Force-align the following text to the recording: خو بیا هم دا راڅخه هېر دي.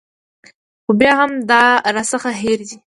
خو 0.83 0.91
بیا 0.99 1.11
هم 1.19 1.31
دا 1.49 1.61
راڅخه 1.95 2.31
هېر 2.41 2.59
دي. 2.67 2.77